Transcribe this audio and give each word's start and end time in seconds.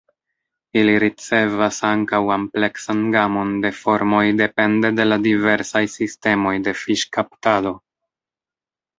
Ili 0.79 0.93
ricevas 1.01 1.75
ankaŭ 1.89 2.21
ampleksan 2.35 3.03
gamon 3.15 3.51
de 3.65 3.71
formoj 3.81 4.21
depende 4.39 4.91
de 5.01 5.05
la 5.09 5.19
diversaj 5.27 5.83
sistemoj 5.97 6.55
de 6.69 6.73
fiŝkaptado. 6.85 7.75